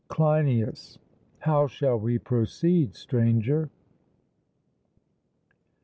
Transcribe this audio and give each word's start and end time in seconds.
CLEINIAS: 0.07 0.97
How 1.41 1.67
shall 1.67 1.95
we 1.99 2.17
proceed, 2.17 2.95
Stranger? 2.95 3.69